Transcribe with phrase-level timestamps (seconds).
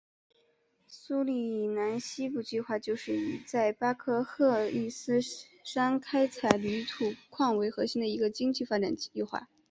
[0.87, 5.19] 苏里南西部计划就是以在巴克赫伊斯
[5.63, 9.47] 山开采铝土矿为核心的一个经济发展计划。